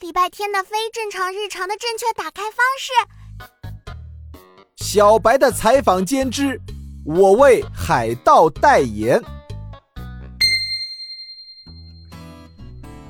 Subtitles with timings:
[0.00, 2.90] 礼拜天的非正常日常的正确打开方式。
[4.76, 6.58] 小白的采访间之，
[7.04, 9.22] 我为海盗代言。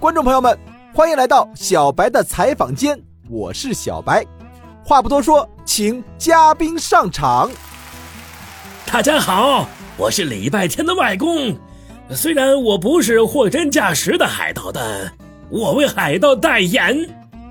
[0.01, 0.59] 观众朋友们，
[0.93, 4.27] 欢迎来到小白的采访间，我是小白。
[4.85, 7.49] 话不多说，请嘉宾上场。
[8.87, 11.57] 大家好，我是礼拜天的外公。
[12.11, 15.13] 虽然我不是货真价实的海盗，但
[15.51, 16.97] 我为海盗代言。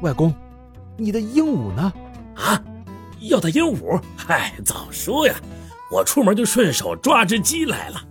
[0.02, 0.34] 外公，
[0.98, 1.92] 你的鹦鹉呢？
[2.36, 2.62] 啊，
[3.20, 4.02] 要的鹦鹉？
[4.16, 5.36] 嗨，早说呀！
[5.92, 8.02] 我出门就顺手抓只鸡来了。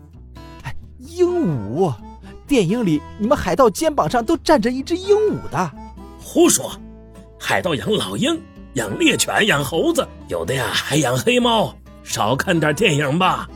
[0.65, 1.95] 哎，鹦鹉？
[2.47, 5.73] 电影里你们海盗肩膀上都站着一只鹦鹉的？
[6.21, 6.71] 胡说！
[7.39, 8.39] 海盗养老鹰，
[8.75, 11.75] 养猎犬，养猴子，有的呀还养黑猫。
[12.03, 13.49] 少看点电影吧。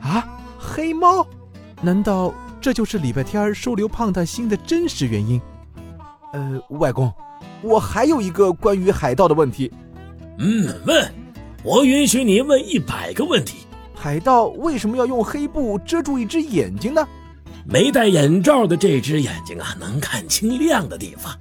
[0.00, 0.24] 啊，
[0.58, 1.26] 黑猫？
[1.80, 5.40] 难道这就是礼拜天收留胖大星的真实原因？
[6.32, 7.12] 呃，外公，
[7.62, 9.70] 我还有一个关于海盗的问题。
[10.38, 11.12] 嗯，问，
[11.62, 13.58] 我允许你问一百个问题。
[13.94, 17.06] 海盗为什么要用黑布遮住一只眼睛呢？
[17.64, 21.34] 没戴眼罩的这只眼睛啊，能看清亮的地方；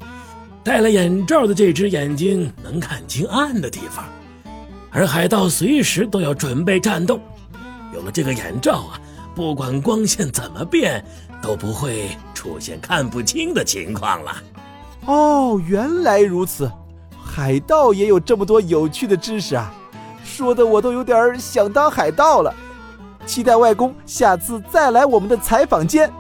[0.64, 4.06] 戴了眼罩的这只眼睛能看清暗的地方。
[4.92, 7.20] 而海盗随时都要准备战斗，
[7.94, 9.02] 有了这个眼罩啊。
[9.34, 11.04] 不管光线怎么变，
[11.42, 14.36] 都不会出现看不清的情况了。
[15.06, 16.72] 哦，原来如此，
[17.24, 19.74] 海盗也有这么多有趣的知识啊！
[20.24, 22.54] 说的我都有点想当海盗了。
[23.26, 26.12] 期待外公下次再来我们的采访间。